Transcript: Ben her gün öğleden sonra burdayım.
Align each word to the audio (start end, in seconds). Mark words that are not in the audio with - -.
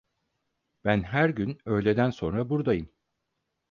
Ben 0.85 1.03
her 1.03 1.29
gün 1.29 1.59
öğleden 1.65 2.09
sonra 2.09 2.49
burdayım. 2.49 2.89